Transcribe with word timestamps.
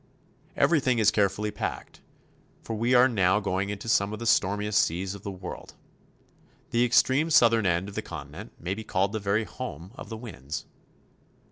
Everything 0.57 0.97
is 0.97 1.11
carefully 1.11 1.51
packed, 1.51 2.01
for 2.63 2.73
we 2.73 2.95
are 2.95 3.07
now 3.07 3.39
going 3.39 3.69
into 3.69 3.87
some 3.87 4.11
of 4.13 4.17
the 4.17 4.25
stormiest 4.25 4.81
seas 4.81 5.13
of 5.13 5.21
the 5.21 5.29
world. 5.29 5.75
The 6.71 6.83
ex 6.83 7.03
treme 7.03 7.31
southern 7.31 7.67
end 7.67 7.87
of 7.87 7.93
the 7.93 8.01
continent 8.01 8.53
may 8.59 8.73
be 8.73 8.83
called 8.83 9.11
the 9.13 9.19
very 9.19 9.43
home 9.43 9.91
of 9.93 10.09
the 10.09 10.17
winds. 10.17 10.65